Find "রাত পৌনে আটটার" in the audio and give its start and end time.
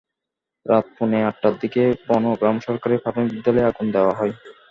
0.65-1.53